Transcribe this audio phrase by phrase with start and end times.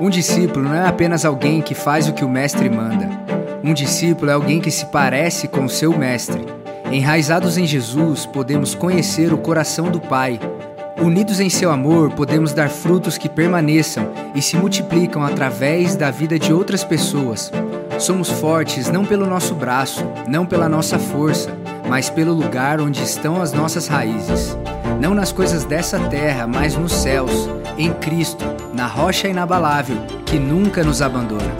[0.00, 3.08] Um discípulo não é apenas alguém que faz o que o mestre manda.
[3.62, 6.44] Um discípulo é alguém que se parece com o seu mestre.
[6.90, 10.40] Enraizados em Jesus, podemos conhecer o coração do Pai.
[11.00, 16.38] Unidos em seu amor, podemos dar frutos que permaneçam e se multiplicam através da vida
[16.38, 17.52] de outras pessoas.
[17.98, 21.56] Somos fortes não pelo nosso braço, não pela nossa força,
[21.88, 24.56] mas pelo lugar onde estão as nossas raízes.
[25.00, 27.48] Não nas coisas dessa terra, mas nos céus,
[27.78, 29.96] em Cristo, na rocha inabalável,
[30.26, 31.54] que nunca nos abandona.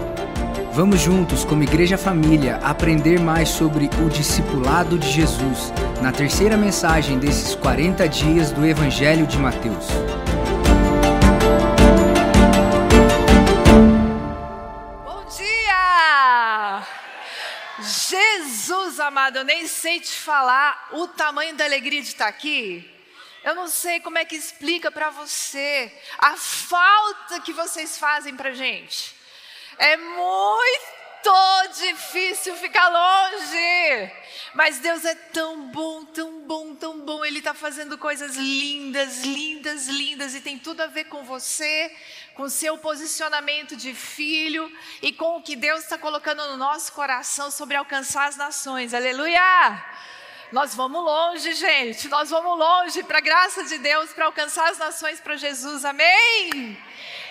[0.73, 7.17] Vamos juntos, como Igreja Família, aprender mais sobre o discipulado de Jesus na terceira mensagem
[7.17, 9.87] desses 40 dias do Evangelho de Mateus.
[15.05, 16.83] Bom dia!
[17.81, 22.94] Jesus amado, eu nem sei te falar o tamanho da alegria de estar aqui.
[23.45, 28.53] Eu não sei como é que explica para você a falta que vocês fazem para
[28.53, 29.15] gente.
[29.77, 30.95] É muito
[31.81, 34.13] difícil ficar longe.
[34.55, 37.25] Mas Deus é tão bom, tão bom, tão bom.
[37.25, 40.35] Ele está fazendo coisas lindas, lindas, lindas.
[40.35, 41.95] E tem tudo a ver com você,
[42.35, 44.71] com seu posicionamento de filho
[45.03, 48.95] e com o que Deus está colocando no nosso coração sobre alcançar as nações.
[48.95, 49.85] Aleluia!
[50.55, 52.07] Nós vamos longe, gente.
[52.07, 55.85] Nós vamos longe para a graça de Deus, para alcançar as nações para Jesus.
[55.85, 56.79] Amém?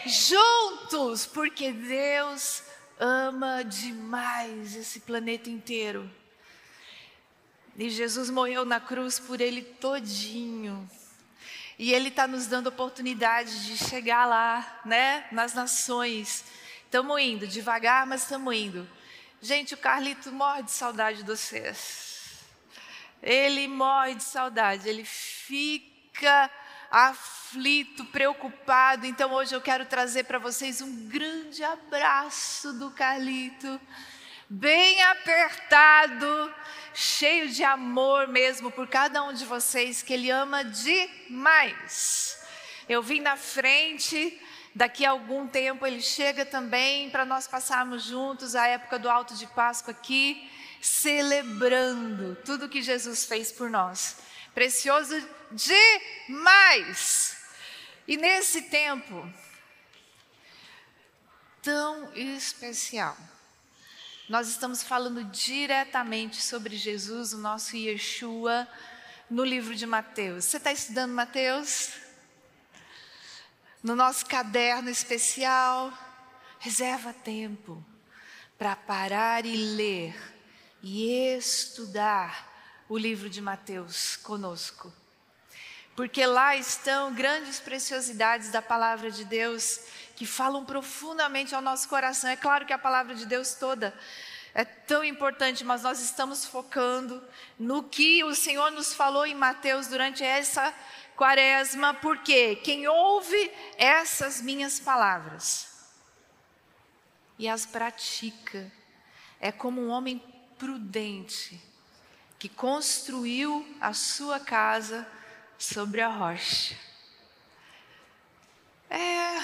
[0.06, 2.64] Juntos, porque Deus
[3.00, 6.12] ama demais esse planeta inteiro.
[7.78, 10.86] E Jesus morreu na cruz por ele todinho.
[11.80, 15.28] E ele está nos dando oportunidade de chegar lá, né?
[15.32, 16.44] Nas nações.
[16.84, 18.86] Estamos indo, devagar, mas estamos indo.
[19.42, 22.13] Gente, o Carlito morre de saudade de vocês.
[23.24, 26.52] Ele morre de saudade, ele fica
[26.92, 29.06] aflito, preocupado.
[29.06, 33.80] Então hoje eu quero trazer para vocês um grande abraço do Carlito,
[34.50, 36.54] bem apertado,
[36.94, 42.38] cheio de amor mesmo por cada um de vocês, que ele ama demais.
[42.90, 44.38] Eu vim na frente,
[44.76, 49.34] daqui a algum tempo ele chega também para nós passarmos juntos a época do Alto
[49.34, 50.52] de Páscoa aqui
[50.84, 54.18] celebrando tudo que Jesus fez por nós.
[54.54, 55.16] Precioso
[55.50, 57.38] demais.
[58.06, 59.32] E nesse tempo
[61.62, 63.18] tão especial,
[64.28, 68.68] nós estamos falando diretamente sobre Jesus, o nosso Yeshua,
[69.30, 70.44] no livro de Mateus.
[70.44, 71.94] Você está estudando Mateus?
[73.82, 75.98] No nosso caderno especial,
[76.60, 77.84] reserva tempo
[78.58, 80.33] para parar e ler
[80.84, 81.08] e
[81.38, 82.52] estudar
[82.90, 84.94] o livro de Mateus conosco.
[85.96, 89.80] Porque lá estão grandes preciosidades da palavra de Deus
[90.16, 92.30] que falam profundamente ao nosso coração.
[92.30, 93.98] É claro que a palavra de Deus toda
[94.54, 97.24] é tão importante, mas nós estamos focando
[97.58, 100.74] no que o Senhor nos falou em Mateus durante essa
[101.16, 105.92] quaresma, porque quem ouve essas minhas palavras
[107.40, 108.72] e as pratica
[109.40, 111.62] é como um homem prudente
[112.40, 115.08] que construiu a sua casa
[115.58, 116.76] sobre a rocha.
[118.90, 119.40] É,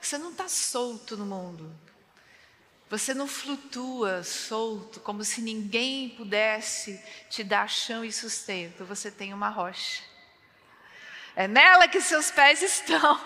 [0.00, 1.74] você não está solto no mundo.
[2.88, 8.84] Você não flutua solto, como se ninguém pudesse te dar chão e sustento.
[8.84, 10.02] Você tem uma rocha.
[11.34, 13.18] É nela que seus pés estão.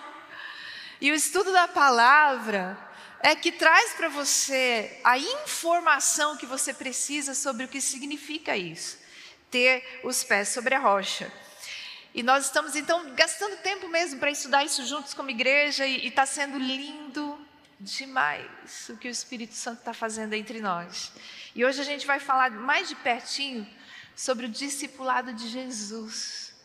[1.01, 2.77] E o estudo da palavra
[3.21, 8.97] é que traz para você a informação que você precisa sobre o que significa isso,
[9.49, 11.31] ter os pés sobre a rocha.
[12.13, 16.25] E nós estamos então gastando tempo mesmo para estudar isso juntos como igreja e está
[16.25, 17.39] sendo lindo
[17.79, 21.11] demais o que o Espírito Santo está fazendo entre nós.
[21.53, 23.67] E hoje a gente vai falar mais de pertinho
[24.15, 26.55] sobre o discipulado de Jesus.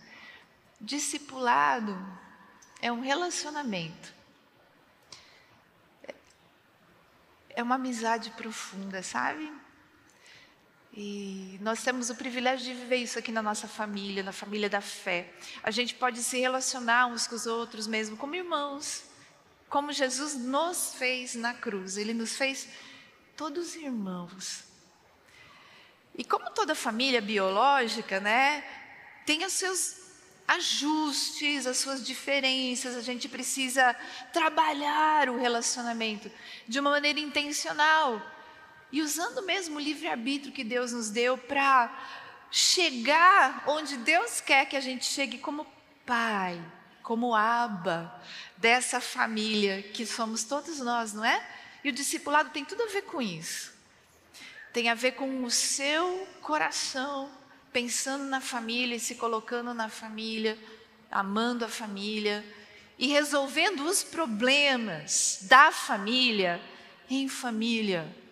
[0.81, 1.97] Discipulado
[2.81, 4.22] é um relacionamento
[7.55, 9.53] é uma amizade profunda, sabe?
[10.95, 14.81] E nós temos o privilégio de viver isso aqui na nossa família, na família da
[14.81, 15.33] fé.
[15.63, 19.05] A gente pode se relacionar uns com os outros mesmo, como irmãos,
[19.71, 21.97] como Jesus nos fez na cruz.
[21.97, 22.69] Ele nos fez
[23.37, 24.65] todos irmãos.
[26.15, 28.63] E como toda família biológica, né,
[29.25, 30.02] tem os seus
[30.47, 33.95] ajustes, as suas diferenças, a gente precisa
[34.33, 36.31] trabalhar o relacionamento
[36.69, 38.21] de uma maneira intencional
[38.91, 41.91] e usando mesmo o livre-arbítrio que Deus nos deu para
[42.51, 45.67] chegar onde Deus quer que a gente chegue como
[46.05, 46.63] pai,
[47.03, 48.21] como aba
[48.57, 51.43] dessa família que somos todos nós, não é?
[51.83, 53.73] E o discipulado tem tudo a ver com isso.
[54.73, 57.31] Tem a ver com o seu coração,
[57.73, 60.59] pensando na família se colocando na família,
[61.11, 62.45] amando a família
[62.99, 66.61] e resolvendo os problemas da família
[67.09, 68.23] em família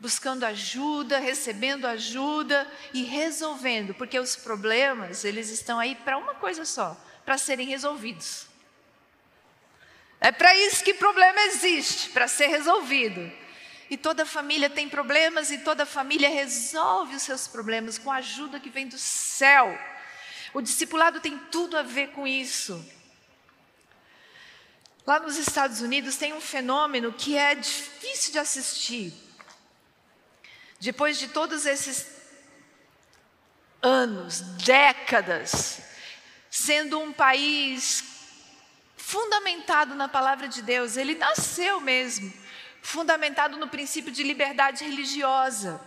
[0.00, 6.64] buscando ajuda, recebendo ajuda e resolvendo, porque os problemas, eles estão aí para uma coisa
[6.64, 8.46] só, para serem resolvidos.
[10.20, 13.30] É para isso que problema existe, para ser resolvido.
[13.90, 18.60] E toda família tem problemas e toda família resolve os seus problemas com a ajuda
[18.60, 19.78] que vem do céu.
[20.52, 22.84] O discipulado tem tudo a ver com isso.
[25.06, 29.14] Lá nos Estados Unidos tem um fenômeno que é difícil de assistir.
[30.78, 32.06] Depois de todos esses
[33.80, 35.80] anos, décadas,
[36.50, 38.04] sendo um país
[38.96, 42.30] fundamentado na palavra de Deus, ele nasceu mesmo,
[42.88, 45.78] fundamentado no princípio de liberdade religiosa.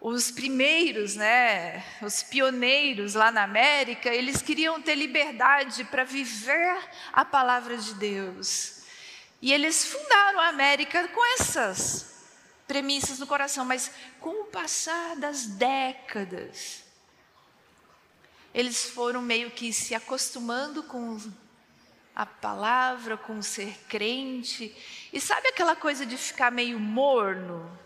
[0.00, 6.76] Os primeiros, né, os pioneiros lá na América, eles queriam ter liberdade para viver
[7.12, 8.80] a palavra de Deus.
[9.40, 12.26] E eles fundaram a América com essas
[12.66, 16.82] premissas no coração, mas com o passar das décadas,
[18.52, 21.20] eles foram meio que se acostumando com
[22.14, 24.74] a palavra, com ser crente.
[25.12, 27.78] E sabe aquela coisa de ficar meio morno?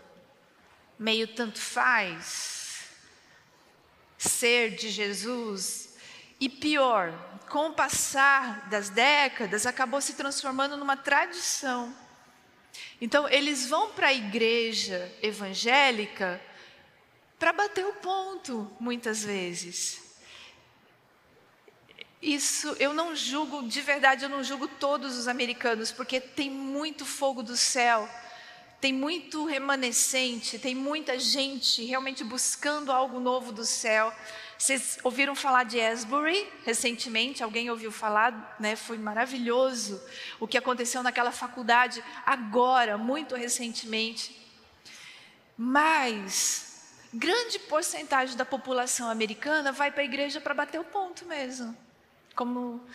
[0.97, 2.85] Meio tanto faz?
[4.17, 5.95] Ser de Jesus.
[6.39, 7.13] E pior,
[7.49, 11.95] com o passar das décadas, acabou se transformando numa tradição.
[12.99, 16.41] Então, eles vão para a igreja evangélica
[17.39, 20.04] para bater o ponto, muitas vezes.
[22.21, 27.05] Isso eu não julgo, de verdade, eu não julgo todos os americanos, porque tem muito
[27.05, 28.09] fogo do céu,
[28.81, 34.13] tem muito remanescente, tem muita gente realmente buscando algo novo do céu.
[34.57, 37.43] Vocês ouviram falar de Asbury recentemente?
[37.43, 38.55] Alguém ouviu falar?
[38.59, 38.75] Né?
[38.75, 40.01] Foi maravilhoso
[40.39, 44.35] o que aconteceu naquela faculdade agora, muito recentemente.
[45.57, 46.65] Mas
[47.13, 51.75] grande porcentagem da população americana vai para a igreja para bater o ponto mesmo,
[52.35, 52.85] como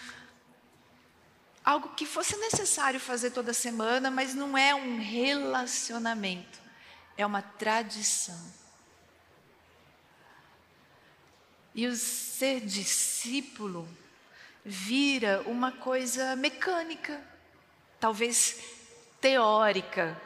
[1.64, 6.58] algo que fosse necessário fazer toda semana, mas não é um relacionamento,
[7.16, 8.60] é uma tradição.
[11.74, 13.88] E o ser discípulo
[14.64, 17.22] vira uma coisa mecânica,
[17.98, 18.58] talvez
[19.20, 20.20] teórica.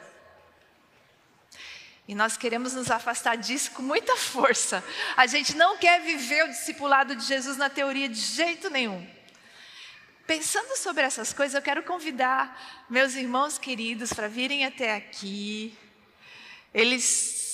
[2.07, 4.83] E nós queremos nos afastar disso com muita força.
[5.17, 9.07] A gente não quer viver o discipulado de Jesus na teoria de jeito nenhum.
[10.27, 15.75] Pensando sobre essas coisas, eu quero convidar meus irmãos queridos para virem até aqui.
[16.73, 17.03] Eles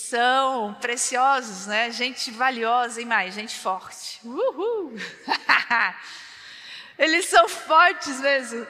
[0.09, 1.89] são preciosos, né?
[1.91, 4.19] Gente valiosa e mais, gente forte.
[4.23, 4.95] Uhul!
[6.99, 8.67] Eles são fortes mesmo.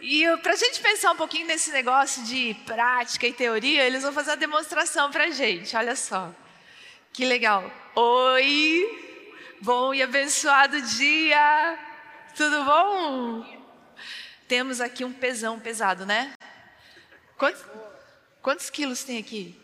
[0.00, 4.12] E para a gente pensar um pouquinho nesse negócio de prática e teoria, eles vão
[4.12, 5.76] fazer uma demonstração para a gente.
[5.76, 6.32] Olha só.
[7.12, 7.70] Que legal.
[7.94, 9.56] Oi!
[9.60, 11.78] Bom e abençoado dia!
[12.36, 13.64] Tudo bom?
[14.48, 16.34] Temos aqui um pesão pesado, né?
[17.36, 17.64] Quantos,
[18.42, 19.58] quantos quilos tem aqui?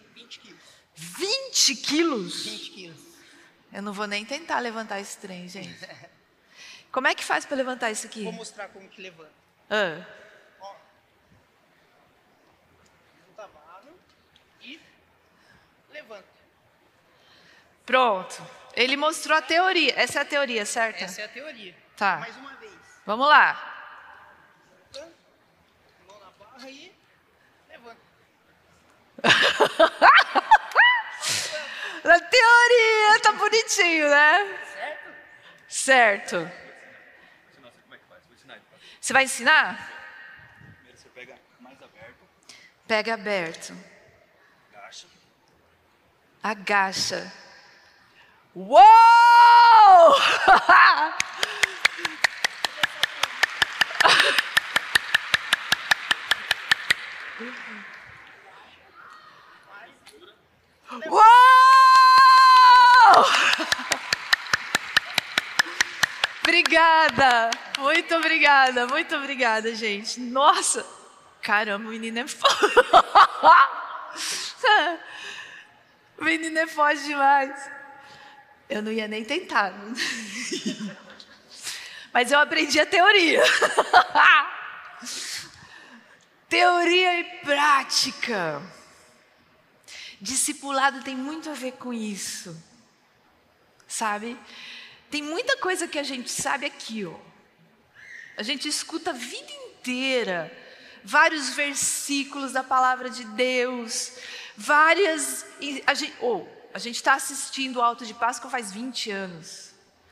[0.94, 2.44] 20 quilos?
[2.44, 3.00] 20 quilos.
[3.72, 5.78] Eu não vou nem tentar levantar esse trem, gente.
[6.90, 8.24] Como é que faz para levantar isso aqui?
[8.24, 9.32] Vou mostrar como que levanta.
[9.68, 10.04] Ah.
[10.60, 10.74] Ó.
[13.26, 13.94] Junta a mão
[14.60, 14.80] e
[15.92, 16.24] levanta.
[17.90, 18.40] Pronto.
[18.76, 19.92] Ele mostrou a teoria.
[19.96, 21.02] Essa é a teoria, certo?
[21.02, 21.74] Essa é a teoria.
[21.96, 22.18] Tá.
[22.18, 22.72] Mais uma vez.
[23.04, 23.66] Vamos lá.
[26.06, 26.94] Mão na barra e
[27.68, 28.00] levanta.
[32.04, 34.58] Na teoria, tá bonitinho, né?
[35.68, 36.38] Certo?
[36.38, 36.52] Certo.
[37.56, 38.24] como é que faz.
[38.24, 38.64] Vou ensinar ele.
[39.00, 39.90] Você vai ensinar?
[40.76, 42.24] Primeiro você pega mais aberto,
[42.86, 43.76] Pega aberto.
[44.72, 45.06] agacha.
[46.40, 47.49] Agacha.
[48.52, 48.80] Uou!
[61.06, 61.22] Uou!
[66.42, 70.18] Obrigada, muito obrigada, muito obrigada, gente.
[70.18, 70.84] Nossa,
[71.40, 72.50] caramba, o menino é foda.
[76.20, 77.79] O menino é forte demais.
[78.70, 79.74] Eu não ia nem tentar.
[82.14, 83.42] Mas eu aprendi a teoria.
[86.48, 88.62] teoria e prática.
[90.20, 92.56] Discipulado tem muito a ver com isso.
[93.88, 94.38] Sabe?
[95.10, 97.18] Tem muita coisa que a gente sabe aqui, ó.
[98.36, 100.56] A gente escuta a vida inteira
[101.02, 104.12] vários versículos da palavra de Deus,
[104.56, 105.44] várias.
[105.86, 109.70] A gente oh, está assistindo o Alto de Páscoa faz 20 anos.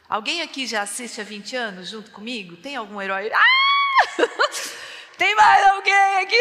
[0.09, 2.57] Alguém aqui já assiste há 20 anos junto comigo?
[2.57, 3.31] Tem algum herói?
[3.33, 3.59] Ah!
[5.19, 6.39] Tem mais alguém aqui?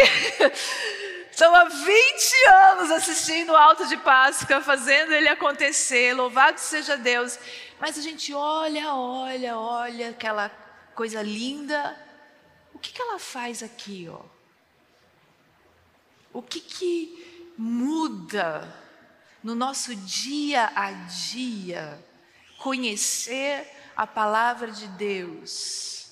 [1.30, 6.14] Estão há 20 anos assistindo o Alto de Páscoa, fazendo ele acontecer.
[6.14, 7.38] Louvado seja Deus.
[7.80, 10.50] Mas a gente olha, olha, olha aquela
[10.96, 11.96] coisa linda.
[12.74, 14.22] O que, que ela faz aqui, ó?
[16.34, 18.68] O que, que muda
[19.48, 22.06] no nosso dia a dia
[22.58, 26.12] conhecer a palavra de Deus?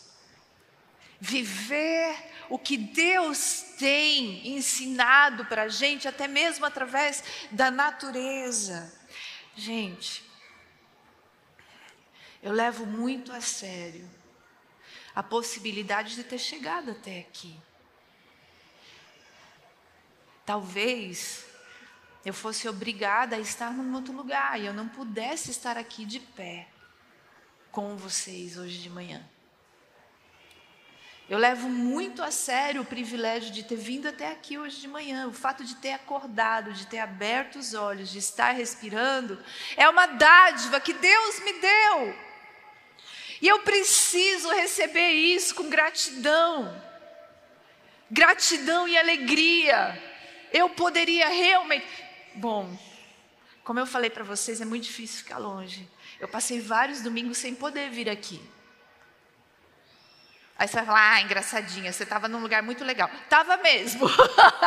[1.19, 2.15] Viver
[2.49, 8.97] o que Deus tem ensinado para a gente, até mesmo através da natureza.
[9.53, 10.23] Gente,
[12.41, 14.09] eu levo muito a sério
[15.13, 17.59] a possibilidade de ter chegado até aqui.
[20.45, 21.44] Talvez
[22.25, 26.20] eu fosse obrigada a estar num outro lugar e eu não pudesse estar aqui de
[26.20, 26.67] pé
[27.72, 29.24] com vocês hoje de manhã.
[31.29, 35.27] Eu levo muito a sério o privilégio de ter vindo até aqui hoje de manhã.
[35.27, 39.44] O fato de ter acordado, de ter aberto os olhos, de estar respirando,
[39.75, 42.15] é uma dádiva que Deus me deu.
[43.41, 46.82] E eu preciso receber isso com gratidão.
[48.10, 50.01] Gratidão e alegria.
[50.53, 52.04] Eu poderia realmente.
[52.35, 52.77] Bom,
[53.63, 55.87] como eu falei para vocês, é muito difícil ficar longe.
[56.19, 58.41] Eu passei vários domingos sem poder vir aqui.
[60.57, 63.09] Aí você vai falar, ah, engraçadinha, você estava num lugar muito legal.
[63.29, 64.07] Tava mesmo.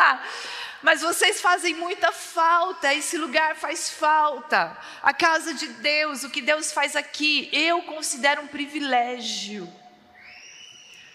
[0.82, 4.76] Mas vocês fazem muita falta, esse lugar faz falta.
[5.02, 9.72] A casa de Deus, o que Deus faz aqui, eu considero um privilégio.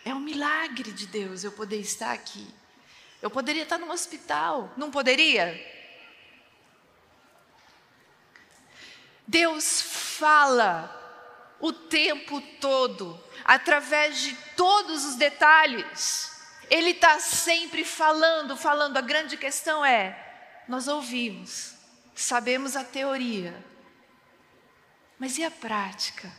[0.04, 2.46] É um milagre de Deus eu poder estar aqui.
[3.22, 5.73] Eu poderia estar no hospital, não poderia?
[9.28, 11.00] Deus fala
[11.60, 16.32] o tempo todo, através de todos os detalhes.
[16.70, 18.98] Ele está sempre falando, falando.
[18.98, 21.74] A grande questão é: nós ouvimos,
[22.14, 23.56] sabemos a teoria,
[25.18, 26.32] mas e a prática?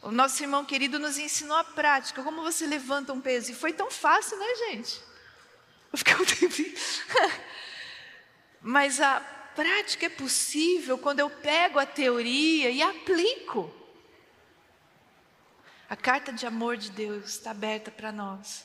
[0.00, 3.50] O nosso irmão querido nos ensinou a prática, como você levanta um peso.
[3.50, 5.00] E foi tão fácil, né, gente?
[5.92, 6.74] Eu fiquei um tempinho.
[8.62, 9.20] Mas a
[9.58, 13.74] prática é possível quando eu pego a teoria e aplico.
[15.90, 18.64] A carta de amor de Deus está aberta para nós.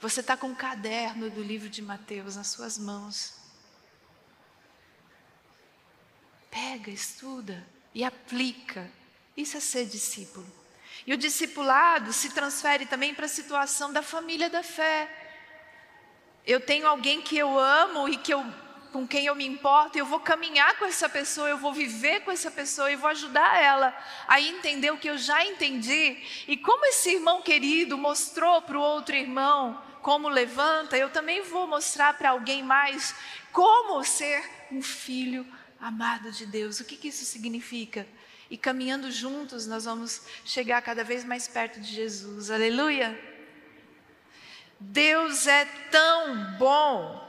[0.00, 3.34] Você está com um caderno do livro de Mateus nas suas mãos.
[6.50, 8.90] Pega, estuda e aplica.
[9.36, 10.50] Isso é ser discípulo.
[11.06, 15.21] E o discipulado se transfere também para a situação da família da fé.
[16.46, 18.44] Eu tenho alguém que eu amo e que eu,
[18.92, 22.32] com quem eu me importo, eu vou caminhar com essa pessoa, eu vou viver com
[22.32, 23.96] essa pessoa e vou ajudar ela
[24.26, 26.16] a entender o que eu já entendi.
[26.48, 31.66] E como esse irmão querido mostrou para o outro irmão como levanta, eu também vou
[31.68, 33.14] mostrar para alguém mais
[33.52, 35.46] como ser um filho
[35.80, 36.80] amado de Deus.
[36.80, 38.06] O que, que isso significa?
[38.50, 42.50] E caminhando juntos, nós vamos chegar cada vez mais perto de Jesus.
[42.50, 43.31] Aleluia!
[44.82, 47.22] Deus é tão bom.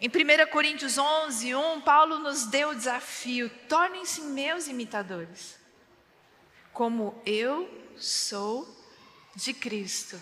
[0.00, 5.58] Em 1 Coríntios 11, 1, Paulo nos deu o desafio: tornem-se meus imitadores,
[6.72, 7.68] como eu
[7.98, 8.66] sou
[9.36, 10.18] de Cristo.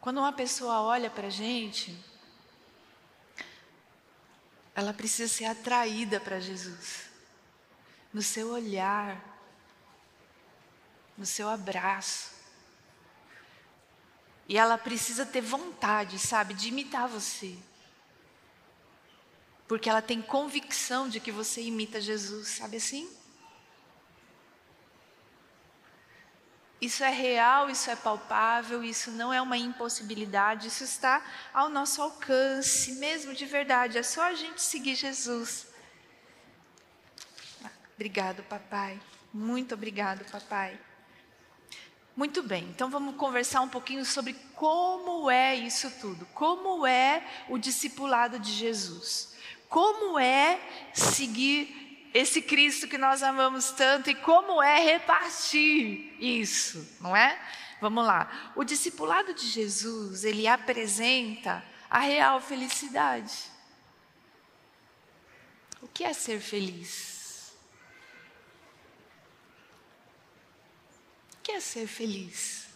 [0.00, 1.96] Quando uma pessoa olha para a gente,
[4.74, 7.10] ela precisa ser atraída para Jesus,
[8.12, 9.22] no seu olhar,
[11.16, 12.31] no seu abraço.
[14.48, 17.56] E ela precisa ter vontade, sabe, de imitar você.
[19.68, 23.08] Porque ela tem convicção de que você imita Jesus, sabe assim?
[26.82, 32.02] Isso é real, isso é palpável, isso não é uma impossibilidade, isso está ao nosso
[32.02, 33.98] alcance, mesmo de verdade.
[33.98, 35.68] É só a gente seguir Jesus.
[37.94, 39.00] Obrigado, papai.
[39.32, 40.78] Muito obrigado, papai.
[42.14, 47.56] Muito bem, então vamos conversar um pouquinho sobre como é isso tudo, como é o
[47.56, 49.34] discipulado de Jesus,
[49.66, 50.60] Como é
[50.92, 57.40] seguir esse Cristo que nós amamos tanto e como é repartir isso, não é?
[57.80, 58.52] Vamos lá.
[58.54, 63.50] O discipulado de Jesus, ele apresenta a real felicidade.
[65.80, 67.52] O que é ser feliz?
[71.31, 72.66] O que é ser feliz?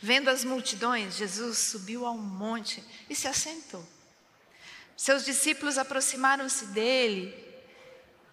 [0.00, 3.86] Vendo as multidões, Jesus subiu a um monte e se assentou.
[4.96, 7.34] Seus discípulos aproximaram-se dele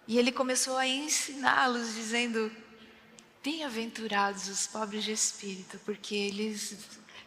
[0.06, 2.50] e ele começou a ensiná-los, dizendo:
[3.42, 6.76] Bem-aventurados os pobres de espírito, porque eles,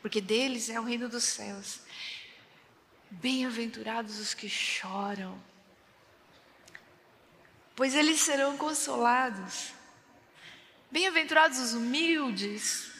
[0.01, 1.79] porque deles é o reino dos céus.
[3.12, 5.39] Bem-aventurados os que choram,
[7.75, 9.74] pois eles serão consolados.
[10.92, 12.92] Bem-aventurados os humildes,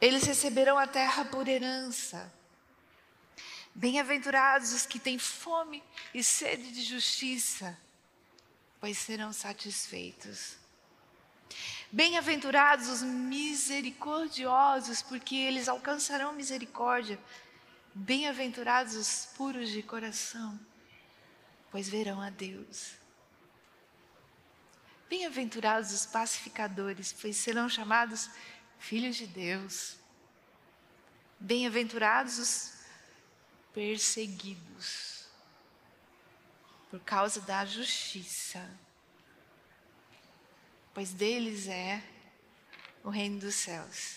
[0.00, 2.32] eles receberão a terra por herança.
[3.74, 5.82] Bem-aventurados os que têm fome
[6.14, 7.76] e sede de justiça,
[8.78, 10.56] pois serão satisfeitos.
[11.90, 17.18] Bem-aventurados os misericordiosos, porque eles alcançarão misericórdia.
[17.92, 20.60] Bem-aventurados os puros de coração,
[21.72, 23.01] pois verão a Deus.
[25.12, 28.30] Bem-aventurados os pacificadores, pois serão chamados
[28.78, 29.98] filhos de Deus.
[31.38, 32.72] Bem-aventurados os
[33.74, 35.26] perseguidos
[36.88, 38.66] por causa da justiça,
[40.94, 42.02] pois deles é
[43.04, 44.16] o reino dos céus.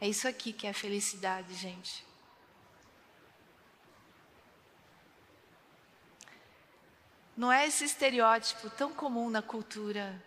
[0.00, 2.09] É isso aqui que é felicidade, gente.
[7.36, 10.22] Não é esse estereótipo tão comum na cultura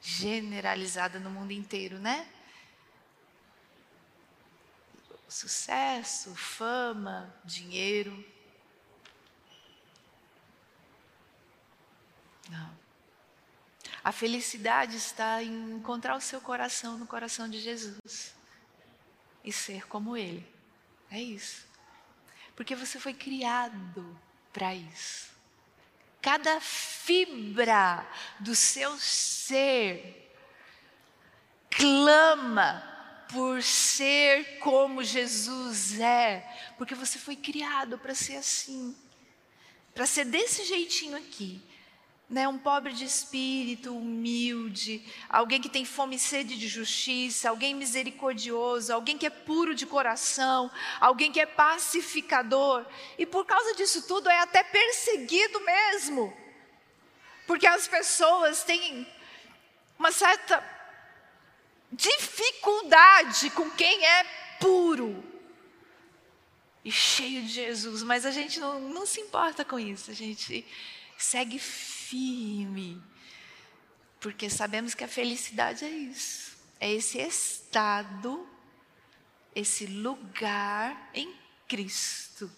[0.00, 2.28] generalizada no mundo inteiro, né?
[5.28, 8.24] Sucesso, fama, dinheiro.
[12.48, 12.78] Não.
[14.04, 18.34] A felicidade está em encontrar o seu coração no coração de Jesus
[19.42, 20.46] e ser como Ele.
[21.10, 21.66] É isso.
[22.54, 24.20] Porque você foi criado
[24.52, 25.33] para isso.
[26.24, 28.02] Cada fibra
[28.40, 30.34] do seu ser
[31.68, 32.82] clama
[33.30, 38.96] por ser como Jesus é, porque você foi criado para ser assim,
[39.94, 41.60] para ser desse jeitinho aqui.
[42.28, 47.74] Né, um pobre de espírito, humilde, alguém que tem fome e sede de justiça, alguém
[47.74, 52.86] misericordioso, alguém que é puro de coração, alguém que é pacificador,
[53.18, 56.34] e por causa disso tudo é até perseguido mesmo,
[57.46, 59.06] porque as pessoas têm
[59.98, 60.64] uma certa
[61.92, 64.24] dificuldade com quem é
[64.58, 65.22] puro
[66.84, 70.66] e cheio de Jesus, mas a gente não, não se importa com isso, a gente
[71.16, 71.93] segue firme,
[74.24, 78.48] porque sabemos que a felicidade é isso, é esse estado,
[79.54, 81.34] esse lugar em
[81.68, 82.50] Cristo,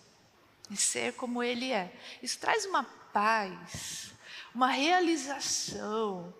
[0.71, 1.93] e ser como Ele é.
[2.23, 4.13] Isso traz uma paz,
[4.55, 6.33] uma realização,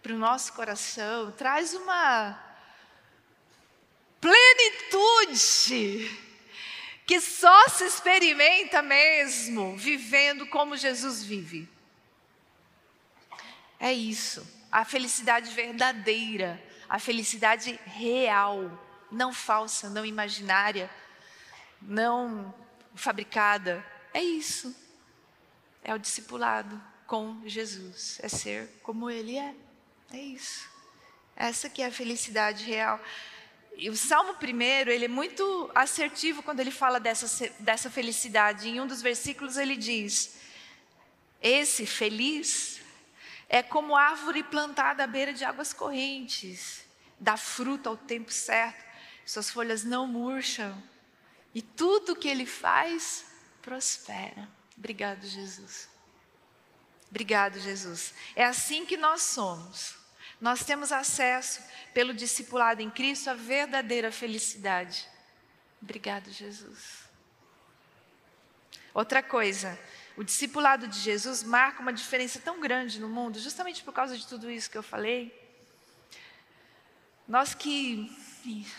[0.00, 2.40] para o nosso coração, traz uma
[4.20, 6.08] plenitude
[7.04, 11.68] que só se experimenta mesmo vivendo como Jesus vive.
[13.80, 18.70] É isso, a felicidade verdadeira, a felicidade real,
[19.10, 20.90] não falsa, não imaginária,
[21.80, 22.52] não
[22.94, 23.84] fabricada.
[24.12, 24.74] É isso.
[25.82, 29.54] É o discipulado com Jesus, é ser como Ele é.
[30.12, 30.68] É isso.
[31.36, 33.00] Essa que é a felicidade real.
[33.76, 38.68] E o Salmo primeiro, ele é muito assertivo quando ele fala dessa, dessa felicidade.
[38.68, 40.36] Em um dos versículos ele diz:
[41.40, 42.77] Esse feliz
[43.48, 46.84] é como árvore plantada à beira de águas correntes,
[47.18, 48.84] dá fruto ao tempo certo,
[49.24, 50.82] suas folhas não murcham,
[51.54, 53.26] e tudo que ele faz
[53.62, 54.48] prospera.
[54.76, 55.88] Obrigado, Jesus.
[57.10, 58.14] Obrigado, Jesus.
[58.36, 59.96] É assim que nós somos.
[60.40, 65.08] Nós temos acesso, pelo discipulado em Cristo, à verdadeira felicidade.
[65.82, 67.08] Obrigado, Jesus.
[68.94, 69.78] Outra coisa,
[70.18, 74.26] o discipulado de Jesus marca uma diferença tão grande no mundo, justamente por causa de
[74.26, 75.32] tudo isso que eu falei.
[77.28, 78.10] Nós que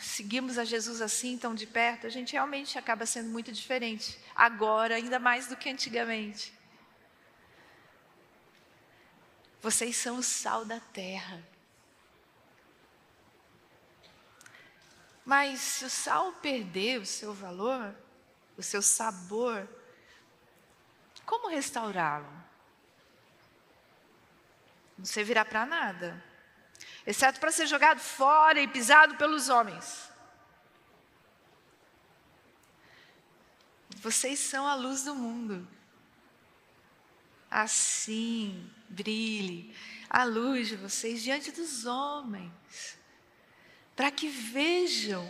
[0.02, 4.96] seguimos a Jesus assim, tão de perto, a gente realmente acaba sendo muito diferente, agora,
[4.96, 6.54] ainda mais do que antigamente.
[9.62, 11.42] Vocês são o sal da terra.
[15.24, 17.96] Mas se o sal perder o seu valor,
[18.58, 19.66] o seu sabor,
[21.30, 22.26] Como restaurá-lo?
[24.98, 26.26] Não servirá para nada,
[27.06, 30.10] exceto para ser jogado fora e pisado pelos homens.
[33.98, 35.68] Vocês são a luz do mundo.
[37.52, 39.76] Assim brilhe
[40.10, 42.98] a luz de vocês diante dos homens,
[43.96, 45.24] para que vejam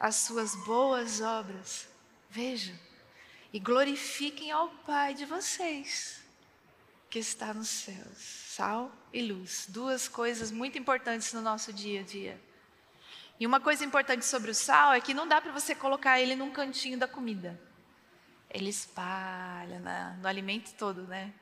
[0.00, 1.88] as suas boas obras.
[2.28, 2.87] Vejam
[3.52, 6.22] e glorifiquem ao Pai de vocês,
[7.08, 8.18] que está nos céus.
[8.18, 12.40] Sal e luz, duas coisas muito importantes no nosso dia a dia.
[13.40, 16.34] E uma coisa importante sobre o sal é que não dá para você colocar ele
[16.34, 17.58] num cantinho da comida.
[18.50, 21.32] Ele espalha na, no alimento todo, né?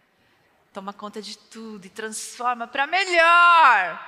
[0.73, 3.99] Toma conta de tudo e transforma para melhor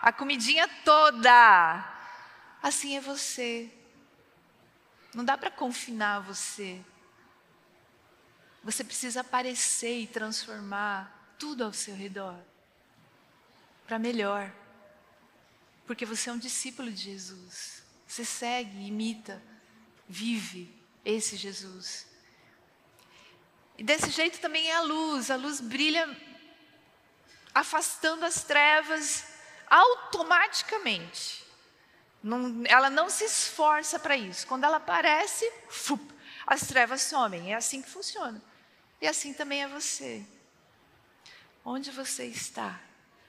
[0.00, 1.84] a comidinha toda.
[2.62, 3.70] Assim é você.
[5.14, 6.80] Não dá para confinar você.
[8.64, 12.34] Você precisa aparecer e transformar tudo ao seu redor
[13.86, 14.50] para melhor.
[15.86, 17.82] Porque você é um discípulo de Jesus.
[18.08, 19.42] Você segue, imita,
[20.08, 20.74] vive
[21.04, 22.06] esse Jesus.
[23.76, 25.30] E desse jeito também é a luz.
[25.30, 26.08] A luz brilha
[27.54, 29.26] afastando as trevas
[29.68, 31.44] automaticamente.
[32.22, 34.46] Não, ela não se esforça para isso.
[34.46, 36.02] Quando ela aparece, fup,
[36.46, 37.52] as trevas somem.
[37.52, 38.40] É assim que funciona.
[39.04, 40.24] E assim também é você.
[41.62, 42.80] Onde você está,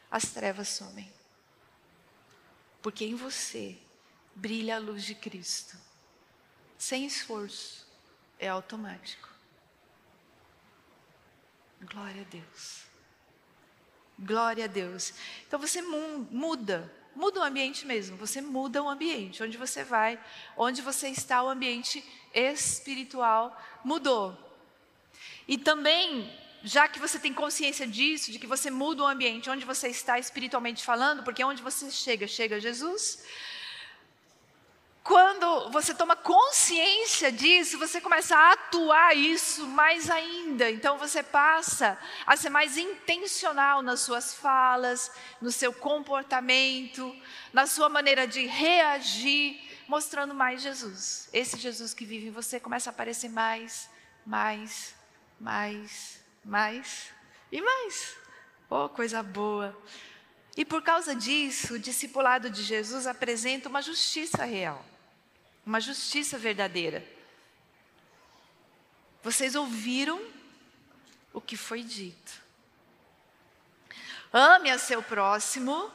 [0.10, 1.12] as trevas somem.
[2.82, 3.78] Porque em você
[4.34, 5.76] brilha a luz de Cristo.
[6.78, 7.86] Sem esforço,
[8.40, 9.28] é automático.
[11.82, 12.86] Glória a Deus.
[14.18, 15.14] Glória a Deus.
[15.46, 18.16] Então você muda, muda o ambiente mesmo.
[18.16, 19.44] Você muda o ambiente.
[19.44, 20.24] Onde você vai,
[20.56, 22.02] onde você está, o ambiente
[22.34, 24.45] espiritual mudou.
[25.48, 26.32] E também,
[26.64, 30.18] já que você tem consciência disso, de que você muda o ambiente onde você está
[30.18, 33.24] espiritualmente falando, porque onde você chega, chega Jesus.
[35.06, 40.72] Quando você toma consciência disso, você começa a atuar isso mais ainda.
[40.72, 47.16] Então você passa a ser mais intencional nas suas falas, no seu comportamento,
[47.54, 51.30] na sua maneira de reagir, mostrando mais Jesus.
[51.32, 53.88] Esse Jesus que vive em você começa a aparecer mais,
[54.26, 54.96] mais,
[55.40, 57.12] mais, mais
[57.52, 58.16] e mais.
[58.70, 59.78] Oh, coisa boa.
[60.58, 64.86] E por causa disso, o discipulado de Jesus apresenta uma justiça real,
[65.66, 67.06] uma justiça verdadeira.
[69.22, 70.22] Vocês ouviram
[71.34, 72.42] o que foi dito.
[74.32, 75.92] Ame a seu próximo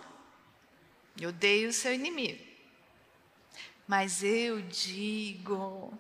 [1.17, 2.45] e odeie o seu inimigo.
[3.87, 5.93] Mas eu digo: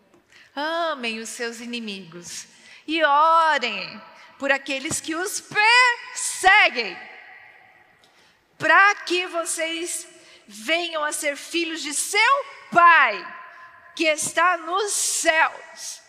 [0.54, 2.46] amem os seus inimigos
[2.90, 4.02] e orem
[4.36, 6.98] por aqueles que os perseguem,
[8.58, 10.08] para que vocês
[10.48, 13.14] venham a ser filhos de seu Pai,
[13.94, 16.00] que está nos céus.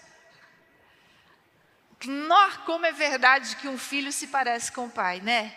[2.05, 5.55] Nó, como é verdade que um filho se parece com o pai, né?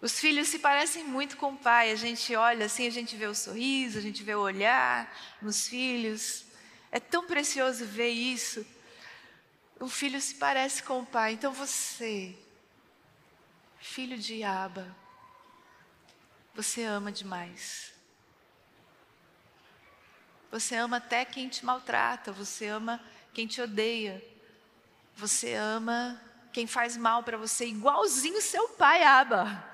[0.00, 1.90] Os filhos se parecem muito com o pai.
[1.90, 5.66] A gente olha assim, a gente vê o sorriso, a gente vê o olhar nos
[5.68, 6.44] filhos.
[6.90, 8.66] É tão precioso ver isso
[9.84, 11.34] o filho se parece com o pai.
[11.34, 12.34] Então você,
[13.78, 14.96] filho de Aba,
[16.54, 17.92] você ama demais.
[20.50, 22.98] Você ama até quem te maltrata, você ama
[23.34, 24.24] quem te odeia.
[25.16, 26.18] Você ama
[26.50, 29.70] quem faz mal para você, igualzinho seu pai, Aba.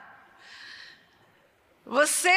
[1.87, 2.35] Você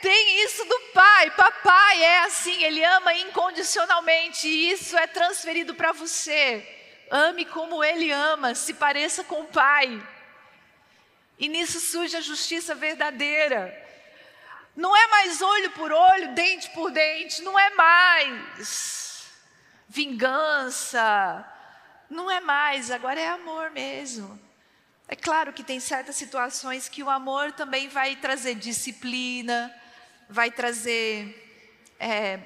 [0.00, 5.92] tem isso do pai, papai é assim, ele ama incondicionalmente, e isso é transferido para
[5.92, 6.85] você.
[7.10, 10.02] Ame como Ele ama, se pareça com o Pai.
[11.38, 13.84] E nisso surge a justiça verdadeira.
[14.74, 19.26] Não é mais olho por olho, dente por dente, não é mais
[19.88, 21.44] vingança,
[22.10, 24.38] não é mais, agora é amor mesmo.
[25.08, 29.74] É claro que tem certas situações que o amor também vai trazer disciplina,
[30.28, 32.38] vai trazer, é,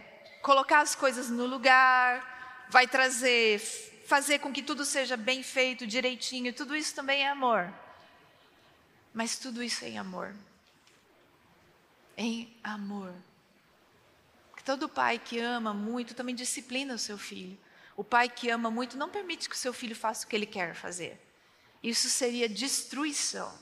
[0.42, 3.59] colocar as coisas no lugar, vai trazer
[4.11, 7.73] fazer com que tudo seja bem feito, direitinho, tudo isso também é amor.
[9.14, 10.35] Mas tudo isso é em amor.
[12.16, 13.14] Em amor.
[14.64, 17.57] Todo pai que ama muito também disciplina o seu filho.
[17.96, 20.44] O pai que ama muito não permite que o seu filho faça o que ele
[20.44, 21.16] quer fazer.
[21.81, 23.57] Isso seria destruição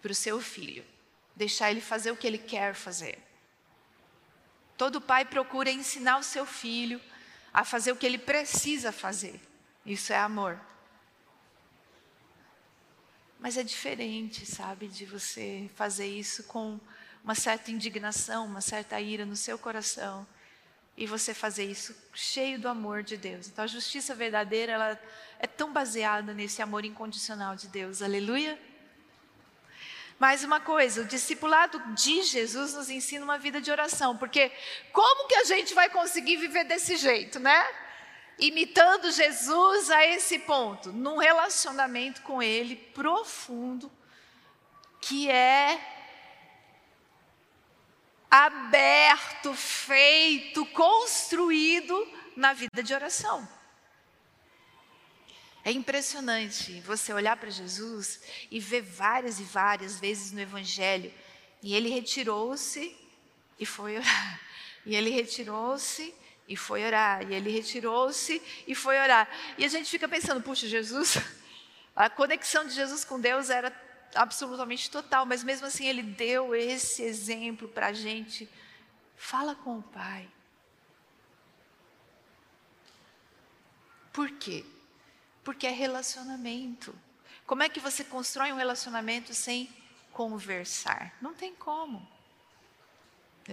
[0.00, 0.84] para o seu filho.
[1.34, 3.18] Deixar ele fazer o que ele quer fazer.
[4.76, 7.00] Todo pai procura ensinar o seu filho
[7.52, 9.47] a fazer o que ele precisa fazer.
[9.88, 10.60] Isso é amor.
[13.40, 16.78] Mas é diferente, sabe, de você fazer isso com
[17.24, 20.26] uma certa indignação, uma certa ira no seu coração
[20.94, 23.48] e você fazer isso cheio do amor de Deus.
[23.48, 25.00] Então a justiça verdadeira, ela
[25.38, 28.02] é tão baseada nesse amor incondicional de Deus.
[28.02, 28.60] Aleluia.
[30.18, 34.52] Mais uma coisa, o discipulado de Jesus nos ensina uma vida de oração, porque
[34.92, 37.87] como que a gente vai conseguir viver desse jeito, né?
[38.38, 43.90] Imitando Jesus a esse ponto, num relacionamento com Ele profundo,
[45.00, 45.96] que é
[48.30, 51.94] aberto, feito, construído
[52.36, 53.48] na vida de oração.
[55.64, 58.20] É impressionante você olhar para Jesus
[58.50, 61.12] e ver várias e várias vezes no Evangelho,
[61.62, 62.96] e ele retirou-se
[63.58, 64.40] e foi orar,
[64.86, 66.14] e ele retirou-se
[66.48, 69.28] e foi orar, e ele retirou-se e foi orar.
[69.58, 71.18] E a gente fica pensando, puxa, Jesus,
[71.94, 73.70] a conexão de Jesus com Deus era
[74.14, 78.48] absolutamente total, mas mesmo assim ele deu esse exemplo para a gente.
[79.16, 80.28] Fala com o Pai.
[84.12, 84.64] Por quê?
[85.44, 86.94] Porque é relacionamento.
[87.46, 89.70] Como é que você constrói um relacionamento sem
[90.12, 91.14] conversar?
[91.20, 92.06] Não tem como.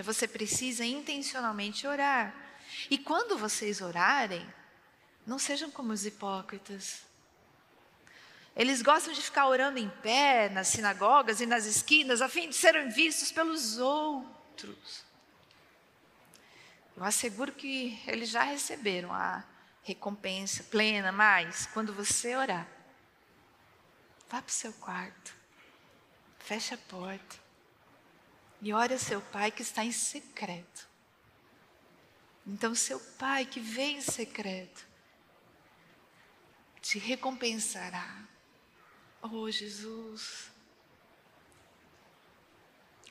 [0.03, 2.44] Você precisa intencionalmente orar.
[2.89, 4.45] E quando vocês orarem,
[5.25, 7.01] não sejam como os hipócritas.
[8.55, 12.55] Eles gostam de ficar orando em pé nas sinagogas e nas esquinas, a fim de
[12.55, 15.03] serem vistos pelos outros.
[16.95, 19.43] Eu asseguro que eles já receberam a
[19.83, 22.65] recompensa plena, mas quando você orar,
[24.29, 25.35] vá para o seu quarto,
[26.39, 27.35] feche a porta
[28.61, 30.87] e ore ao seu pai que está em secreto.
[32.45, 34.85] Então, seu pai que vem em secreto
[36.81, 38.23] te recompensará.
[39.21, 40.51] Oh, Jesus,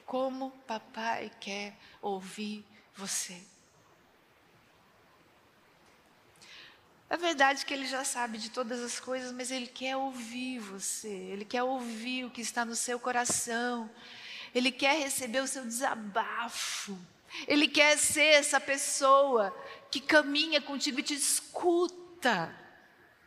[0.06, 3.42] como papai quer ouvir você.
[7.10, 11.08] É verdade que ele já sabe de todas as coisas, mas ele quer ouvir você,
[11.08, 13.90] ele quer ouvir o que está no seu coração,
[14.54, 16.98] ele quer receber o seu desabafo,
[17.46, 19.54] ele quer ser essa pessoa
[19.90, 22.54] que caminha contigo e te escuta,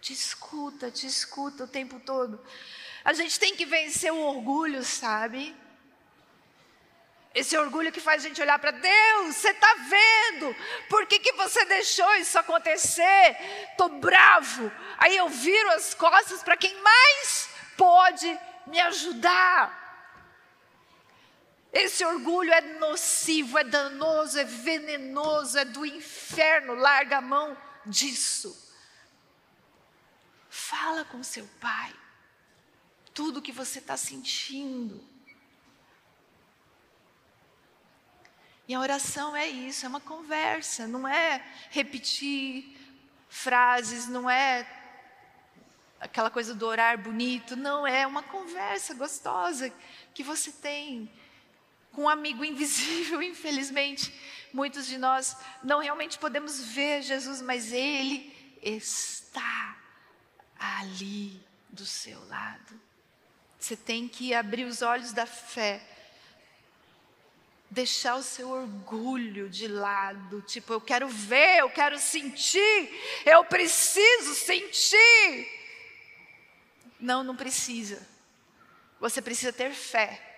[0.01, 2.43] te escuta, te escuta o tempo todo.
[3.03, 5.55] A gente tem que vencer o orgulho, sabe?
[7.33, 10.55] Esse orgulho que faz a gente olhar para Deus, você está vendo?
[10.89, 13.37] Por que, que você deixou isso acontecer?
[13.69, 14.71] Estou bravo.
[14.97, 19.86] Aí eu viro as costas para quem mais pode me ajudar.
[21.71, 26.73] Esse orgulho é nocivo, é danoso, é venenoso, é do inferno.
[26.73, 28.73] Larga a mão disso.
[30.49, 31.93] Fala com seu pai.
[33.13, 35.03] Tudo que você está sentindo.
[38.67, 42.75] E a oração é isso, é uma conversa, não é repetir
[43.29, 44.67] frases, não é
[45.99, 49.71] aquela coisa do orar bonito, não, é uma conversa gostosa
[50.13, 51.09] que você tem
[51.91, 54.13] com um amigo invisível, infelizmente.
[54.53, 59.77] Muitos de nós não realmente podemos ver Jesus, mas Ele está
[60.57, 62.79] ali do seu lado.
[63.59, 65.81] Você tem que abrir os olhos da fé
[67.69, 72.89] deixar o seu orgulho de lado, tipo, eu quero ver, eu quero sentir,
[73.25, 75.47] eu preciso sentir.
[76.99, 78.07] Não, não precisa.
[78.99, 80.36] Você precisa ter fé.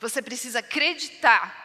[0.00, 1.58] Você precisa acreditar.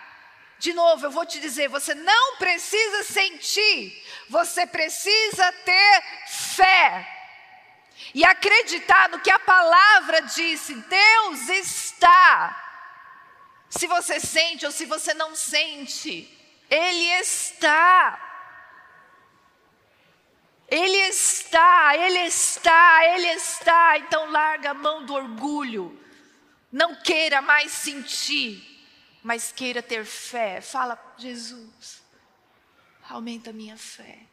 [0.60, 7.12] De novo, eu vou te dizer: você não precisa sentir, você precisa ter fé.
[8.14, 12.66] E acreditar no que a palavra disse: Deus está
[13.70, 16.32] se você sente ou se você não sente,
[16.70, 18.22] Ele está.
[20.68, 23.98] Ele está, Ele está, Ele está.
[23.98, 26.05] Então larga a mão do orgulho.
[26.76, 28.62] Não queira mais sentir,
[29.24, 30.60] mas queira ter fé.
[30.60, 32.04] Fala, Jesus,
[33.10, 34.24] aumenta a minha fé.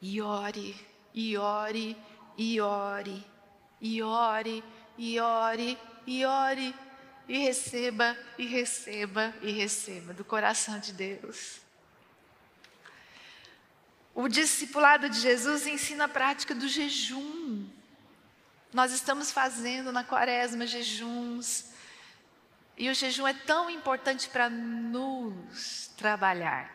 [0.00, 0.76] E ore,
[1.12, 1.96] e ore,
[2.38, 3.26] e ore,
[3.80, 4.64] e ore,
[4.96, 6.74] e ore, e ore,
[7.28, 11.60] e receba, e receba, e receba do coração de Deus.
[14.14, 17.61] O discipulado de Jesus ensina a prática do jejum.
[18.72, 21.66] Nós estamos fazendo na quaresma jejuns.
[22.76, 26.70] E o jejum é tão importante para nos trabalhar.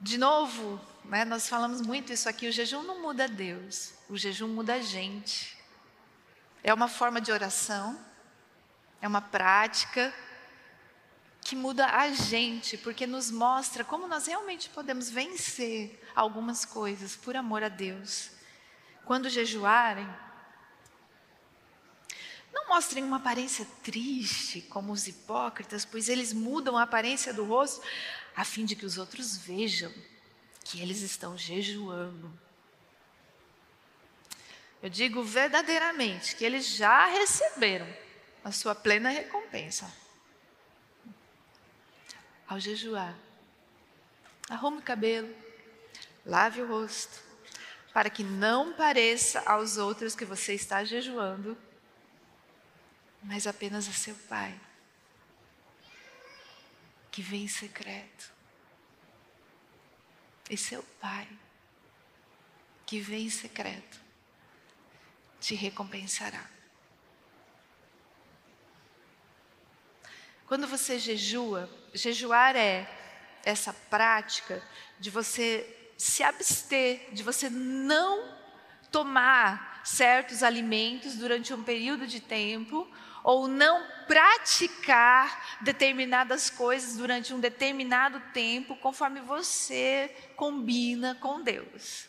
[0.00, 1.24] De novo, Né?
[1.24, 5.56] Nós falamos muito isso aqui: o jejum não muda Deus, o jejum muda a gente.
[6.62, 7.98] É uma forma de oração,
[9.00, 10.12] é uma prática
[11.40, 17.34] que muda a gente, porque nos mostra como nós realmente podemos vencer algumas coisas por
[17.34, 18.37] amor a Deus.
[19.08, 20.06] Quando jejuarem,
[22.52, 27.82] não mostrem uma aparência triste como os hipócritas, pois eles mudam a aparência do rosto
[28.36, 29.90] a fim de que os outros vejam
[30.62, 32.30] que eles estão jejuando.
[34.82, 37.88] Eu digo verdadeiramente que eles já receberam
[38.44, 39.90] a sua plena recompensa
[42.46, 43.16] ao jejuar.
[44.50, 45.34] Arrume o cabelo,
[46.26, 47.26] lave o rosto,
[47.92, 51.56] para que não pareça aos outros que você está jejuando,
[53.22, 54.58] mas apenas a seu Pai,
[57.10, 58.32] que vem em secreto.
[60.50, 61.28] E seu Pai,
[62.86, 64.00] que vem em secreto,
[65.40, 66.44] te recompensará.
[70.46, 72.90] Quando você jejua, jejuar é
[73.44, 74.62] essa prática
[74.98, 78.32] de você se abster, de você não
[78.90, 82.88] tomar certos alimentos durante um período de tempo
[83.24, 92.06] ou não praticar determinadas coisas durante um determinado tempo, conforme você combina com Deus.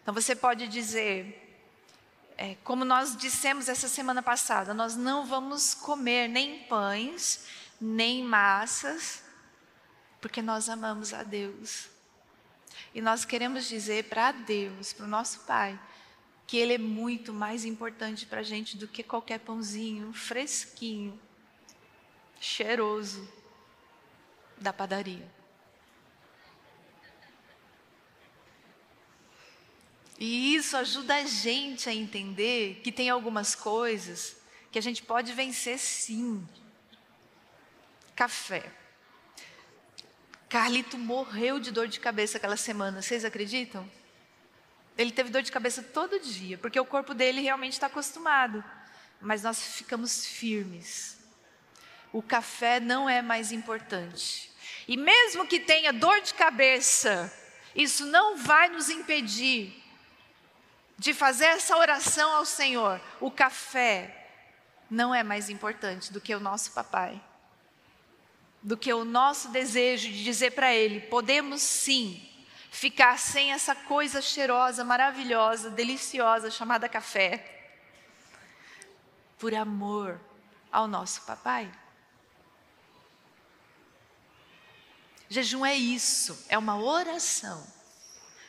[0.00, 1.60] Então você pode dizer,
[2.36, 7.44] é, como nós dissemos essa semana passada, nós não vamos comer nem pães,
[7.80, 9.24] nem massas,
[10.20, 11.97] porque nós amamos a Deus.
[12.94, 15.78] E nós queremos dizer para Deus, para o nosso Pai,
[16.46, 21.20] que Ele é muito mais importante para a gente do que qualquer pãozinho fresquinho,
[22.40, 23.28] cheiroso
[24.56, 25.28] da padaria.
[30.18, 34.36] E isso ajuda a gente a entender que tem algumas coisas
[34.72, 36.46] que a gente pode vencer sim.
[38.16, 38.72] Café.
[40.48, 43.88] Carlito morreu de dor de cabeça aquela semana, vocês acreditam?
[44.96, 48.64] Ele teve dor de cabeça todo dia, porque o corpo dele realmente está acostumado.
[49.20, 51.18] Mas nós ficamos firmes.
[52.12, 54.50] O café não é mais importante.
[54.86, 57.32] E mesmo que tenha dor de cabeça,
[57.74, 59.84] isso não vai nos impedir
[60.98, 64.28] de fazer essa oração ao Senhor, o café
[64.90, 67.22] não é mais importante do que o nosso papai,
[68.62, 72.24] do que o nosso desejo de dizer para Ele: podemos sim
[72.70, 77.72] ficar sem essa coisa cheirosa, maravilhosa, deliciosa chamada café,
[79.38, 80.20] por amor
[80.70, 81.70] ao nosso papai.
[85.30, 87.66] Jejum é isso, é uma oração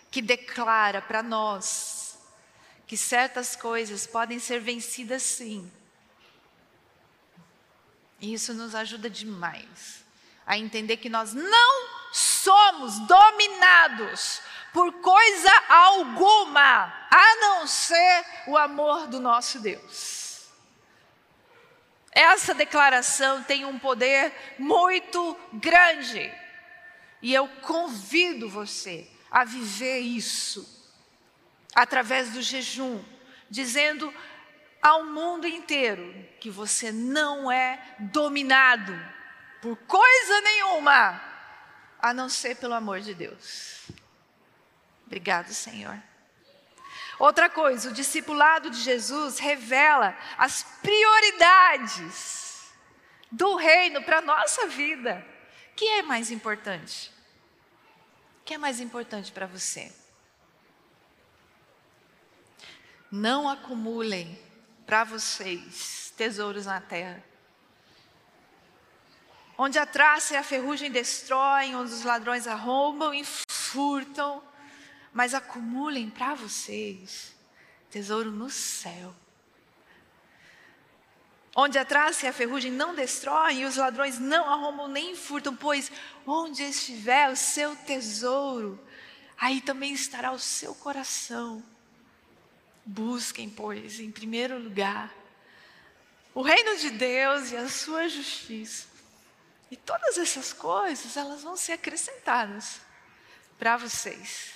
[0.09, 2.17] que declara para nós
[2.87, 5.71] que certas coisas podem ser vencidas sim.
[8.19, 9.98] E isso nos ajuda demais
[10.49, 14.41] a entender que nós não somos dominados
[14.73, 20.49] por coisa alguma, a não ser o amor do nosso Deus.
[22.11, 26.33] Essa declaração tem um poder muito grande.
[27.21, 30.67] E eu convido você a viver isso
[31.75, 33.03] através do jejum,
[33.47, 34.11] dizendo
[34.81, 39.18] ao mundo inteiro que você não é dominado
[39.61, 41.21] por coisa nenhuma,
[42.01, 43.87] a não ser pelo amor de Deus.
[45.05, 46.01] Obrigado, Senhor.
[47.17, 52.71] Outra coisa, o discipulado de Jesus revela as prioridades
[53.29, 55.25] do reino para a nossa vida.
[55.71, 57.11] O que é mais importante?
[58.39, 59.91] O que é mais importante para você?
[63.11, 64.39] Não acumulem
[64.85, 67.23] para vocês tesouros na terra.
[69.61, 74.41] Onde a traça e a ferrugem destroem, onde os ladrões arrombam e furtam,
[75.11, 77.35] mas acumulem para vocês
[77.91, 79.13] tesouro no céu.
[81.53, 85.53] Onde a traça e a ferrugem não destroem e os ladrões não arrombam nem furtam,
[85.53, 85.91] pois
[86.25, 88.79] onde estiver o seu tesouro,
[89.37, 91.61] aí também estará o seu coração.
[92.85, 95.13] Busquem, pois, em primeiro lugar,
[96.33, 98.88] o reino de Deus e a sua justiça.
[99.71, 102.81] E todas essas coisas, elas vão ser acrescentadas
[103.57, 104.53] para vocês.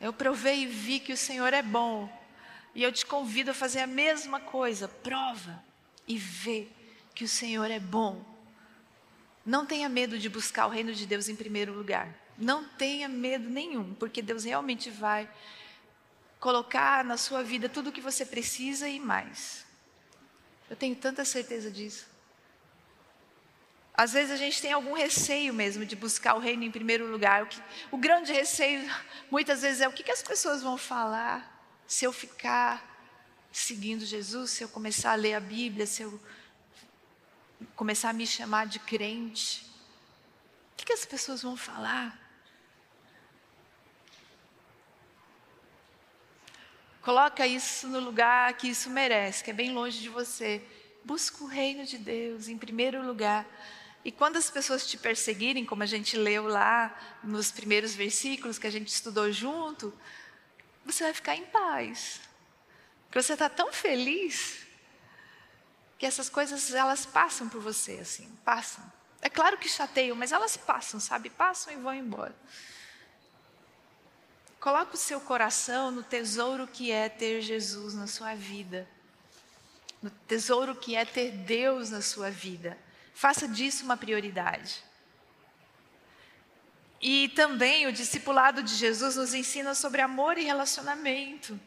[0.00, 2.10] Eu provei e vi que o Senhor é bom.
[2.74, 4.86] E eu te convido a fazer a mesma coisa.
[4.86, 5.64] Prova
[6.06, 6.68] e vê
[7.14, 8.22] que o Senhor é bom.
[9.44, 12.12] Não tenha medo de buscar o reino de Deus em primeiro lugar.
[12.36, 15.30] Não tenha medo nenhum, porque Deus realmente vai
[16.38, 19.64] colocar na sua vida tudo o que você precisa e mais.
[20.68, 22.15] Eu tenho tanta certeza disso.
[23.96, 27.44] Às vezes a gente tem algum receio mesmo de buscar o reino em primeiro lugar.
[27.44, 28.86] O, que, o grande receio,
[29.30, 32.94] muitas vezes, é o que, que as pessoas vão falar se eu ficar
[33.50, 36.20] seguindo Jesus, se eu começar a ler a Bíblia, se eu
[37.74, 39.64] começar a me chamar de crente.
[40.72, 42.18] O que, que as pessoas vão falar?
[47.00, 50.60] Coloca isso no lugar que isso merece, que é bem longe de você.
[51.02, 53.46] Busca o reino de Deus em primeiro lugar.
[54.06, 58.68] E quando as pessoas te perseguirem, como a gente leu lá nos primeiros versículos que
[58.68, 59.92] a gente estudou junto,
[60.84, 62.20] você vai ficar em paz.
[63.06, 64.58] Porque você está tão feliz
[65.98, 68.84] que essas coisas elas passam por você, assim, passam.
[69.20, 71.28] É claro que chateiam, mas elas passam, sabe?
[71.28, 72.36] Passam e vão embora.
[74.60, 78.88] Coloque o seu coração no tesouro que é ter Jesus na sua vida.
[80.00, 82.85] No tesouro que é ter Deus na sua vida.
[83.16, 84.84] Faça disso uma prioridade.
[87.00, 91.58] E também o discipulado de Jesus nos ensina sobre amor e relacionamento.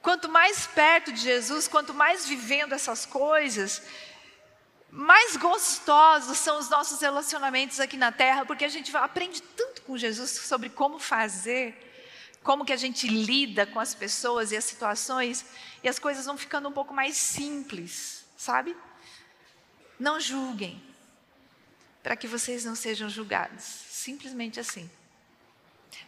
[0.00, 3.82] Quanto mais perto de Jesus, quanto mais vivendo essas coisas,
[4.90, 9.98] mais gostosos são os nossos relacionamentos aqui na terra, porque a gente aprende tanto com
[9.98, 11.76] Jesus sobre como fazer,
[12.42, 15.44] como que a gente lida com as pessoas e as situações,
[15.82, 18.74] e as coisas vão ficando um pouco mais simples, sabe?
[19.98, 20.80] Não julguem,
[22.02, 23.64] para que vocês não sejam julgados.
[23.64, 24.88] Simplesmente assim.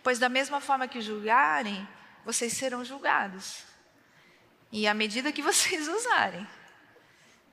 [0.03, 1.87] Pois, da mesma forma que julgarem,
[2.25, 3.65] vocês serão julgados.
[4.71, 6.47] E à medida que vocês usarem,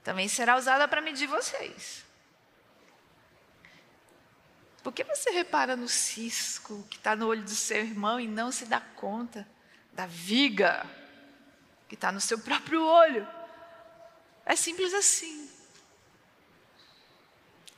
[0.04, 2.06] também será usada para medir vocês.
[4.84, 8.52] Por que você repara no cisco que está no olho do seu irmão e não
[8.52, 9.46] se dá conta
[9.92, 10.86] da viga
[11.90, 13.28] que está no seu próprio olho?
[14.46, 15.57] É simples assim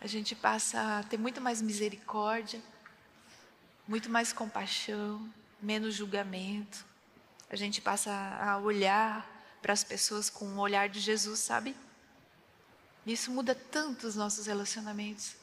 [0.01, 2.61] a gente passa a ter muito mais misericórdia,
[3.87, 5.31] muito mais compaixão,
[5.61, 6.85] menos julgamento.
[7.49, 9.27] A gente passa a olhar
[9.61, 11.75] para as pessoas com o olhar de Jesus, sabe?
[13.05, 15.35] Isso muda tanto os nossos relacionamentos.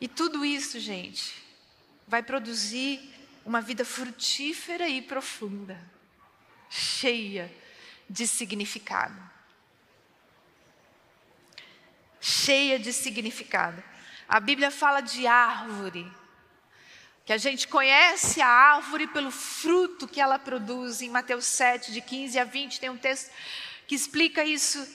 [0.00, 1.42] E tudo isso, gente,
[2.06, 3.14] vai produzir
[3.44, 5.80] uma vida frutífera e profunda,
[6.68, 7.52] cheia
[8.08, 9.37] de significado
[12.28, 13.82] cheia de significado.
[14.28, 16.06] A Bíblia fala de árvore,
[17.24, 21.00] que a gente conhece a árvore pelo fruto que ela produz.
[21.00, 23.32] Em Mateus 7, de 15 a 20, tem um texto
[23.86, 24.86] que explica isso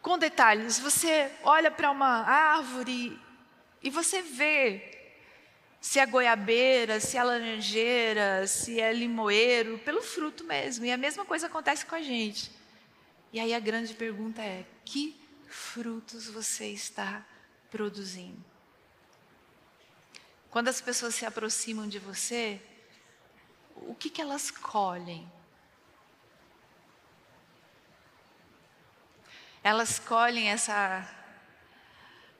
[0.00, 0.78] com detalhes.
[0.78, 3.18] Você olha para uma árvore
[3.82, 4.90] e você vê
[5.80, 10.84] se é goiabeira, se é laranjeira, se é limoeiro, pelo fruto mesmo.
[10.84, 12.50] E a mesma coisa acontece com a gente.
[13.32, 15.21] E aí a grande pergunta é: que
[15.54, 17.24] frutos você está
[17.70, 18.44] produzindo?
[20.50, 22.60] Quando as pessoas se aproximam de você,
[23.74, 25.30] o que, que elas colhem?
[29.62, 31.08] Elas colhem essa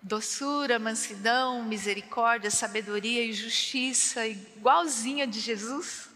[0.03, 6.09] doçura, mansidão, misericórdia, sabedoria e justiça igualzinha de Jesus?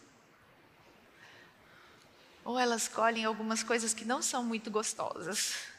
[2.45, 5.76] Ou elas colhem algumas coisas que não são muito gostosas?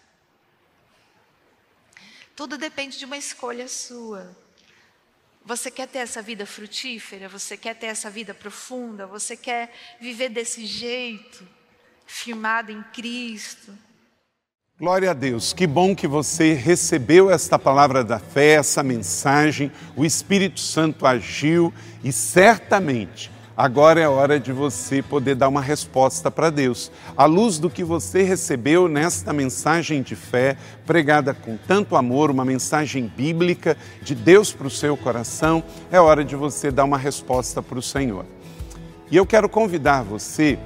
[2.38, 4.30] Tudo depende de uma escolha sua.
[5.44, 7.28] Você quer ter essa vida frutífera?
[7.28, 9.08] Você quer ter essa vida profunda?
[9.08, 11.44] Você quer viver desse jeito,
[12.06, 13.76] firmado em Cristo?
[14.78, 19.72] Glória a Deus, que bom que você recebeu esta palavra da fé, essa mensagem.
[19.96, 21.74] O Espírito Santo agiu
[22.04, 26.91] e certamente Agora é hora de você poder dar uma resposta para Deus.
[27.18, 30.55] À luz do que você recebeu nesta mensagem de fé,
[30.86, 36.24] pregada com tanto amor, uma mensagem bíblica de Deus para o seu coração, é hora
[36.24, 38.28] de você dar uma resposta para o Senhor.
[39.10, 40.60] E eu quero convidar você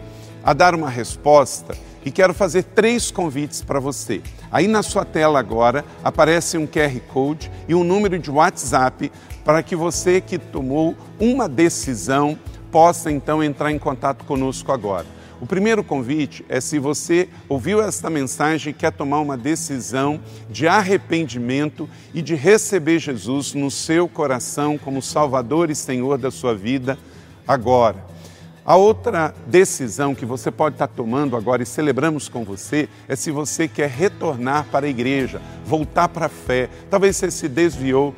[0.44, 1.74] a dar uma resposta
[2.04, 4.22] e quero fazer três convites para você.
[4.52, 9.10] Aí na sua tela agora aparece um QR Code e um número de WhatsApp
[9.46, 12.38] para que você que tomou uma decisão
[12.72, 15.06] possa então entrar em contato conosco agora.
[15.42, 20.68] O primeiro convite é se você ouviu esta mensagem e quer tomar uma decisão de
[20.68, 26.96] arrependimento e de receber Jesus no seu coração como Salvador e Senhor da sua vida
[27.48, 28.06] agora.
[28.64, 33.32] A outra decisão que você pode estar tomando agora e celebramos com você é se
[33.32, 36.70] você quer retornar para a igreja, voltar para a fé.
[36.88, 38.14] Talvez você se desviou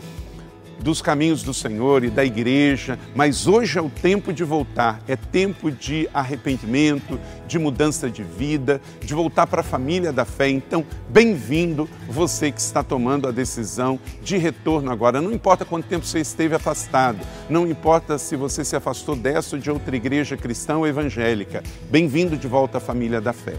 [0.84, 5.16] dos caminhos do Senhor e da igreja, mas hoje é o tempo de voltar, é
[5.16, 7.18] tempo de arrependimento,
[7.48, 10.50] de mudança de vida, de voltar para a família da fé.
[10.50, 15.22] Então, bem-vindo você que está tomando a decisão de retorno agora.
[15.22, 17.20] Não importa quanto tempo você esteve afastado,
[17.50, 22.36] não importa se você se afastou dessa ou de outra igreja cristã ou evangélica, bem-vindo
[22.36, 23.56] de volta à família da fé.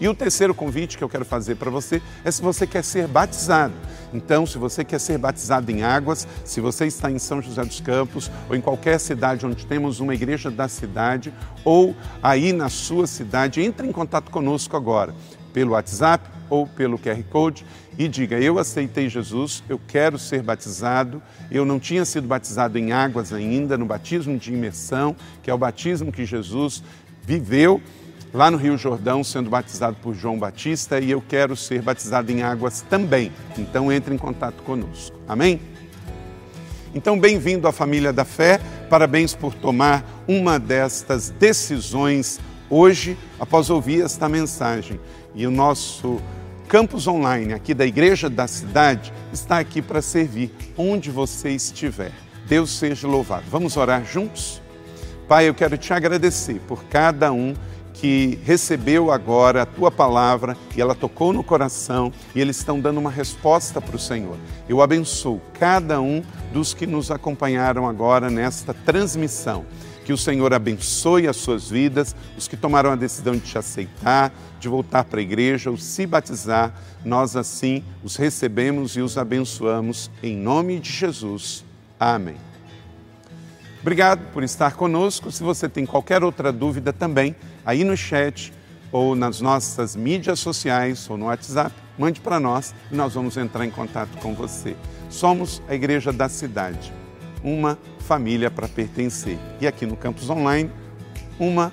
[0.00, 3.06] E o terceiro convite que eu quero fazer para você é se você quer ser
[3.06, 3.74] batizado.
[4.14, 7.80] Então, se você quer ser batizado em águas, se você está em São José dos
[7.80, 11.32] Campos ou em qualquer cidade onde temos uma igreja da cidade
[11.64, 15.14] ou aí na sua cidade, entre em contato conosco agora
[15.52, 17.66] pelo WhatsApp ou pelo QR Code
[17.98, 21.22] e diga: Eu aceitei Jesus, eu quero ser batizado.
[21.50, 25.58] Eu não tinha sido batizado em águas ainda, no batismo de imersão, que é o
[25.58, 26.82] batismo que Jesus
[27.22, 27.82] viveu
[28.32, 32.42] lá no Rio Jordão, sendo batizado por João Batista, e eu quero ser batizado em
[32.42, 33.32] águas também.
[33.58, 35.16] Então entre em contato conosco.
[35.28, 35.60] Amém?
[36.92, 38.60] Então, bem-vindo à família da fé.
[38.88, 44.98] Parabéns por tomar uma destas decisões hoje, após ouvir esta mensagem.
[45.32, 46.20] E o nosso
[46.66, 52.10] campus online aqui da Igreja da Cidade está aqui para servir onde você estiver.
[52.46, 53.44] Deus seja louvado.
[53.48, 54.60] Vamos orar juntos?
[55.28, 57.54] Pai, eu quero te agradecer por cada um
[58.00, 62.98] que recebeu agora a tua palavra e ela tocou no coração e eles estão dando
[62.98, 64.38] uma resposta para o Senhor.
[64.66, 69.66] Eu abençoo cada um dos que nos acompanharam agora nesta transmissão.
[70.02, 74.32] Que o Senhor abençoe as suas vidas, os que tomaram a decisão de te aceitar,
[74.58, 76.74] de voltar para a igreja ou se batizar,
[77.04, 81.64] nós assim os recebemos e os abençoamos em nome de Jesus.
[81.98, 82.49] Amém.
[83.80, 85.32] Obrigado por estar conosco.
[85.32, 88.52] Se você tem qualquer outra dúvida também, aí no chat
[88.92, 93.64] ou nas nossas mídias sociais ou no WhatsApp, mande para nós e nós vamos entrar
[93.64, 94.76] em contato com você.
[95.08, 96.92] Somos a Igreja da Cidade,
[97.42, 99.38] uma família para pertencer.
[99.60, 100.70] E aqui no Campus Online,
[101.38, 101.72] uma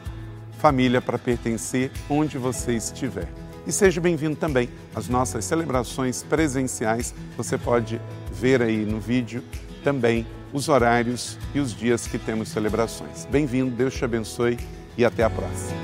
[0.60, 3.28] família para pertencer onde você estiver.
[3.66, 7.14] E seja bem-vindo também às nossas celebrações presenciais.
[7.36, 8.00] Você pode
[8.32, 9.44] ver aí no vídeo
[9.84, 13.26] também os horários e os dias que temos celebrações.
[13.30, 14.58] Bem-vindo, Deus te abençoe
[14.98, 15.78] e até a próxima.